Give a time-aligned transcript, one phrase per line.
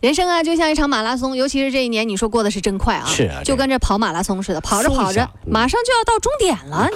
[0.00, 3.04] 人生啊，就像一场马拉松，尤其是这一年，你说过的是真快啊！
[3.06, 6.88] 是啊，就跟这跑马拉松似的，跑着跑着，马上就要到终点了。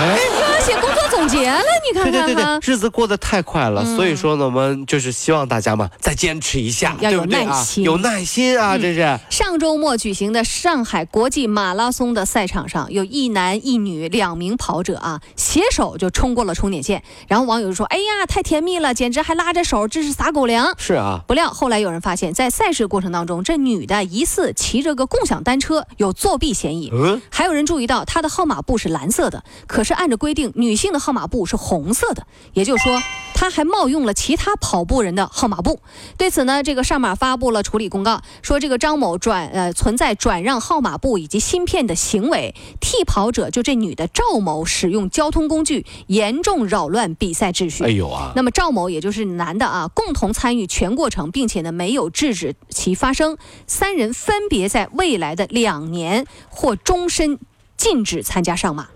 [0.00, 0.18] 哎，
[0.52, 8.76] 要写工作总结了，你看看对对对对，日子过得太快了，所以说呢，我们就是希望大家嘛，再坚持一下，要有耐心，有耐心啊！
[8.76, 17.04] 这是上周末举行的上海国际马拉松的赛场上，有一男一女两名跑者啊，携手就冲过了终点线。
[17.28, 26.88] 然后网友就说：“哎呀，太甜蜜了，简直还拉着手，这是撒狗粮。”是啊，不料后来有人发现，在赛事过程当中，这女的疑似骑着个共享单车，有作弊嫌疑。
[26.90, 32.98] 嗯，还有人注意到她的号码布是蓝色的，可是按照规定，女性的号码布是红色的，也就是说，
[33.40, 35.80] 她还冒用了其他跑步人的号码布。
[36.18, 47.82] 对此呢，这个上马发布了处理公告，说这个张某转呃存在转让号码布以及芯片的行为，替跑者就这女的赵某使用交通工具，严重扰乱比赛秩序。
[47.82, 48.32] 哎呦啊！
[48.36, 52.10] 那么赵某也就是男的啊，共同参与全过程，并且呢没有。
[52.10, 57.38] 制止其发生，三人分别在未来的两年或终身
[57.78, 58.88] 禁止参加上马。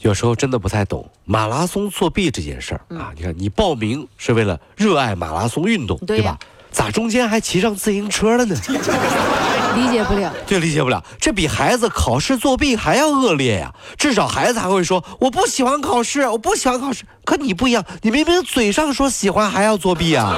[0.00, 3.12] 有时候真的不太懂马拉松作弊这件事儿啊！
[3.14, 6.38] 你看，你报名是为了热爱马拉松运动，对吧？
[6.70, 8.56] 咋中间还骑上自行车了呢？
[9.76, 11.02] 理解不了，对，理解不了。
[11.20, 13.72] 这比孩子考试作弊还要恶劣呀！
[13.96, 20.34] 至少孩子还会说：“我不喜欢考试，我不喜欢考试。”可你不一样，你明明嘴上说喜欢，还要作弊啊！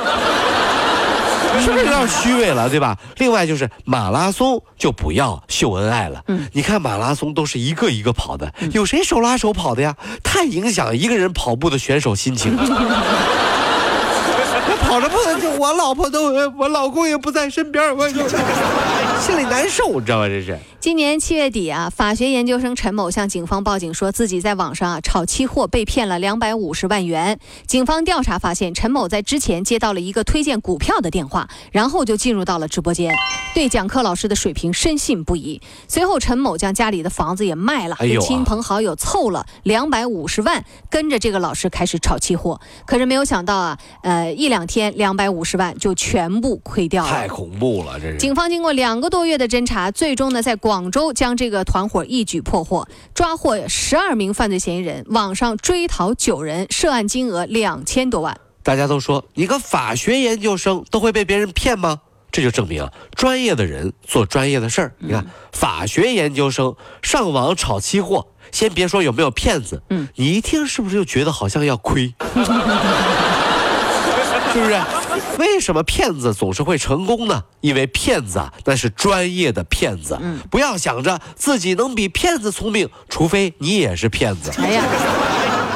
[1.61, 2.97] 是不是有点虚伪了，对吧？
[3.19, 6.23] 另外就是马拉松就不要秀恩爱了。
[6.29, 9.95] 嗯，你看马拉松都是一个一个跑的，有谁手拉手跑的呀？
[10.23, 12.63] 太影响一个人跑步的选手心情了。
[14.83, 18.29] 跑着跑着，我老婆都，我老公也不在身边，我就
[19.23, 20.27] 心里难受，你知道吗？
[20.27, 20.59] 这是。
[20.81, 27.39] 今年七月底啊，法学研究生陈某向警方报警，说自己在网上啊炒期货被骗了两百五十万元。
[27.69, 33.15] 警方调查发现，陈某在之前接到了一个推荐股票的电话，然后就进入到了直播间，
[33.55, 35.61] 对讲课老师的水平深信不疑。
[35.87, 42.61] 随后，陈某将家里的房子也卖了，给亲朋好友凑了两百五十万，跟着这个老师开始炒期货。
[42.85, 48.01] 可是没有想到啊，呃，一两天两百五十万就全部亏掉了，太恐怖了！
[48.01, 48.19] 这是。
[48.19, 58.41] 警方经过两个多月的侦查，最终呢，在广广州将这个团伙一举破获，抓获十二名犯罪嫌疑人，网上追逃九人，涉案金额两千多万。
[58.63, 62.01] 大家都说，你个法学研究生都会被别人骗吗？
[62.31, 64.95] 这就证明啊，专业的人做专业的事儿。
[64.99, 72.15] 你看，法学研究生上网炒期货，先别说有没有骗子，嗯，你一听是不是就觉得好像要亏？
[74.53, 74.81] 是不是？
[75.39, 77.43] 为什么骗子总是会成功呢？
[77.61, 80.19] 因为骗子啊，那是专业的骗子。
[80.21, 84.51] 嗯，不要想着自己能比骗子聪明，除非你也是骗子。
[84.59, 84.83] 哎呀。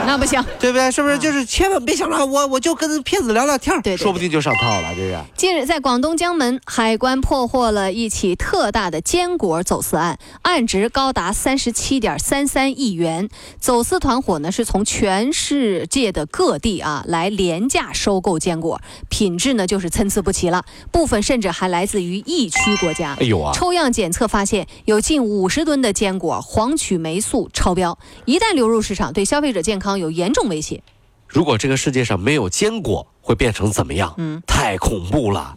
[0.07, 0.89] 那不行，对不对？
[0.89, 1.19] 是不是？
[1.19, 4.95] 就是千万别想着我，我就跟骗子聊聊天对，说不定就上套了。
[4.95, 5.19] 这是。
[5.37, 13.29] 近日，在广东江门，海关破获了一起特大的坚果走私案，案值高达三十七点三三亿元。
[13.59, 23.17] 走私团伙呢，是从全世界的各地啊来廉价收购坚果，品质呢就是参差不齐了，部分甚至还来自于疫区国家。
[23.19, 23.53] 哎呦啊！
[23.53, 29.96] 抽样检测发现，有近五十吨的坚果黄曲霉素超标，一旦流入市场，对消费者健康。
[29.99, 30.83] 有严重威胁。
[31.27, 34.15] 如果这个世界上没有坚果，会变成怎么样？
[34.19, 35.57] 嗯，太恐怖了。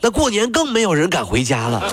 [0.00, 1.82] 那过年更没有人敢回家了。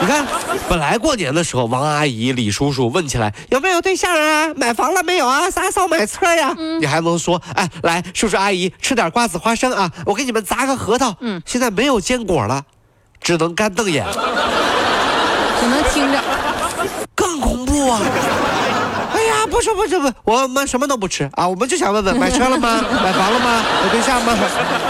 [0.00, 0.26] 你看，
[0.68, 6.54] 本来过年的时候，王阿姨、李叔叔问起来有没有对象啊，买房了没有啊，啥时候买车呀？
[6.80, 11.14] 你还能说，哎，来，叔叔阿姨吃点瓜子花生啊，我给你们砸个核桃。
[11.20, 12.64] 嗯，现在没有坚果了，
[13.20, 14.04] 只能干瞪眼，
[15.60, 16.20] 只能听着，
[17.14, 17.43] 更。
[19.46, 21.46] 不是不是不，我们什么都不吃啊！
[21.48, 22.82] 我们就想问问，买车了吗？
[23.02, 23.62] 买房了吗？
[23.84, 24.36] 有对象吗？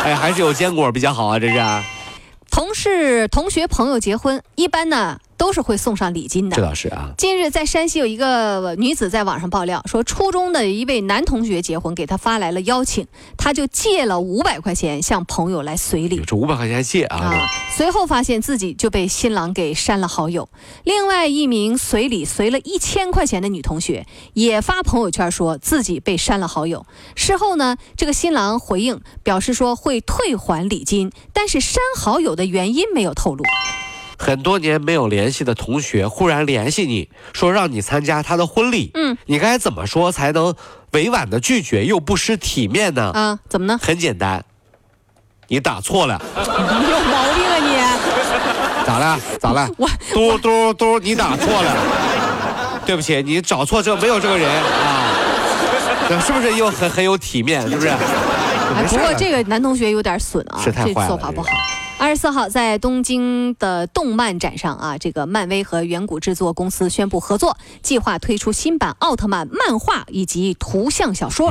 [0.05, 1.39] 哎，还是有坚果比较好啊！
[1.39, 1.59] 这是。
[2.51, 5.19] 同事、同学、朋友结婚，一般呢。
[5.44, 7.12] 都是会送上礼金的，这倒是啊。
[7.19, 13.06] 近日在山西有一个女子在网上爆料说，初中的一位男同学结婚，给她发来了邀请，
[13.37, 16.23] 她就借了五百块钱向朋友来随礼。
[16.26, 17.46] 这五百块钱借啊！
[17.76, 20.49] 随后发现自己就被新郎给删了好友。
[20.82, 26.87] 另外一名随礼随了一千块钱的女同学也发朋友圈说自己被删了好友。
[27.14, 33.44] 事后呢，这个新郎回应表示说会退还礼金，但是删好友的原因没有透露。
[34.19, 40.55] 很多年没有联系的同学忽然联系你说让你参加他的婚礼，嗯，你该怎么说才能
[40.93, 43.11] 委婉的拒绝又不失体面呢？
[43.13, 43.79] 啊，怎么呢？
[43.83, 44.45] 很简单，
[45.49, 46.43] 你打错了，你
[46.91, 47.75] 有毛病啊你！
[48.87, 49.19] 咋了？
[49.41, 49.69] 咋了？
[49.79, 51.77] 我嘟嘟嘟，你打错了，
[52.85, 55.11] 对不起，你找错这没有这个人啊，
[56.09, 57.63] 这是不是又很很有体面？
[57.69, 57.89] 是不是？
[57.89, 61.84] 哎，不过这个男同学有点损啊，这是太坏了做法不好这个。
[62.05, 71.51] 二十四号，在东京的动漫展上啊，这个漫威和远古制作公司宣布合作，计划推出新版奥特曼漫画以及图像小说。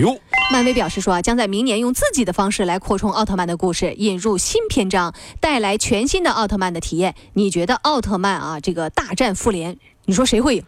[0.51, 7.15] 漫威表示说啊，将在明年用自己的方式来扩充奥特曼的故事，引入新篇章，带来全新的奥特曼的体验。
[7.33, 10.63] 你觉得奥特曼啊，这个大战复联，你说谁会赢？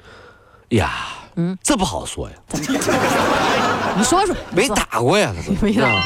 [0.69, 2.35] 呀，嗯，这不好说呀，
[3.95, 6.01] 你说说，没打过呀，他 没打过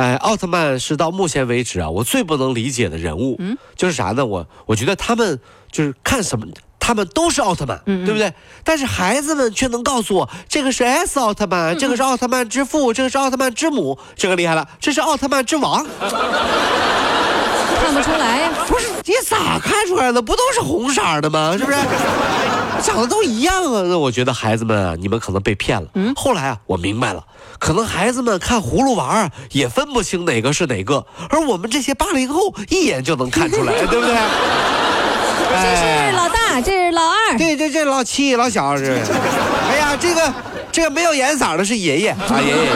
[0.00, 4.24] 哎，奥特曼是到目前为止啊，我最不能理解的人物，嗯，就是啥呢？
[4.24, 5.38] 我我觉得他们
[5.70, 6.46] 就是看什么，
[6.78, 8.32] 他们都是奥特曼，嗯对不对？
[8.64, 15.86] 但是孩子们却能告诉我，这个是 S 奥特嗯曼，这个是奥特曼之父，这个是奥特曼之母，这个厉害了，这是奥特曼之王。
[17.82, 18.50] 看不出来呀。
[18.68, 20.22] 不是你咋看出来的？
[20.22, 21.58] 不都是红色的吗？
[21.58, 21.76] 是不是？
[22.82, 23.82] 长得都一样啊！
[23.86, 25.88] 那我觉得孩子们啊，你们可能被骗了。
[25.94, 27.24] 嗯，后来啊，我明白了，
[27.58, 34.14] 可能孩子们看葫芦娃啊，也分不清哪个是哪个，而我们这些八零后一眼就能看出来， 对不对？
[35.50, 37.36] 这是老大，这是老二。
[37.36, 39.02] 对对，这老七老小是。
[39.68, 40.32] 哎呀，这个
[40.70, 42.70] 这个没有颜色的是爷爷 啊，爷爷。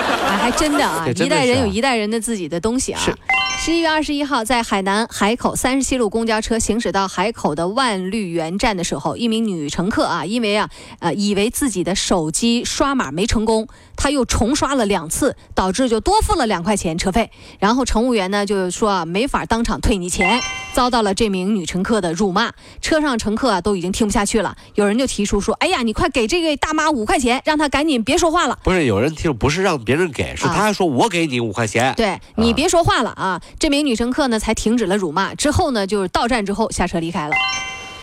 [0.00, 3.00] 啊，还真的啊，一代人有一代人的自己的东西啊。
[3.00, 3.14] 是
[3.58, 10.70] 十一月二十一号，在海南海口三十七路公交车行驶到海口的万绿园站的时候，一名女乘客啊，因为啊，
[11.00, 17.30] 呃，以为自己的手机刷码没成功，她又重刷了两次，导致就多付了两块钱车费。
[17.58, 20.40] 然后乘务员呢就说啊，没法当场退你钱，
[20.72, 22.50] 遭到了这名女乘客的辱骂。
[22.80, 28.58] 车上乘客啊都已经听不下去了，有人就提出说，哎呀，你快给这位大妈五块钱，让她赶紧别说话了。
[28.64, 31.94] 不是有人提出，不是让别人给，是啊他还说我给你五块钱。
[31.96, 33.40] 对你别说话了啊！
[33.58, 37.34] 这名女乘客呢才停止了辱骂，之后呢就是到站之后下车离开了。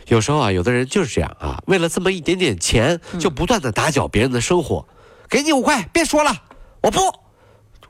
[0.07, 4.85] 有时候啊，有的人就是这样啊，为了这么一点点钱，就不断的打搅别人的生活。
[5.29, 6.33] 给你五块，别说了，
[6.81, 6.99] 我不，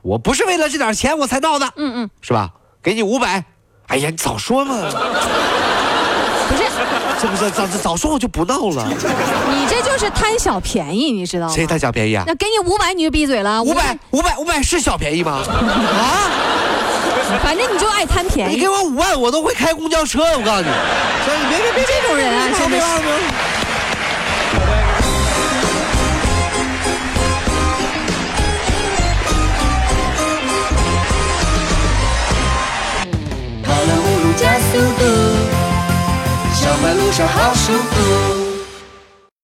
[0.02, 2.50] 我不是为了这点钱我才闹的，嗯嗯，是吧？
[2.82, 3.44] 给你五百，
[3.86, 4.74] 哎呀，你早说嘛，
[6.48, 6.64] 不是，
[7.20, 7.50] 是不是？
[7.50, 8.88] 早早说我就不闹了。
[8.88, 9.66] 你
[10.08, 11.54] 是贪小便宜，你知道吗？
[11.54, 12.24] 谁贪小便宜啊？
[12.26, 13.62] 那给你五百你就闭嘴了。
[13.62, 15.42] 五百，五百，五百是小便宜吗？
[15.44, 16.30] 啊！
[17.42, 18.68] 反正你就爱贪便宜你给。
[18.68, 20.22] 我五万，我都会开公交车。
[20.22, 20.68] 我告诉你，
[21.26, 23.12] 所以你别别别这种人啊真的是别别别
[33.62, 35.04] 跑了五路加速度，
[36.54, 38.27] 上班路上好舒服。